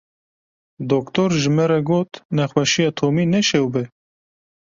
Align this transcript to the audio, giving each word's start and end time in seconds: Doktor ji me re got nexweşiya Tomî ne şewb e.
Doktor 0.93 1.35
ji 1.43 1.49
me 1.57 1.65
re 1.71 1.79
got 1.89 2.11
nexweşiya 2.37 2.91
Tomî 2.97 3.25
ne 3.33 3.41
şewb 3.49 3.75
e. 3.83 3.83